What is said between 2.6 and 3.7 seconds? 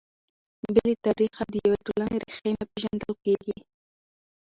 پېژندل کیږي.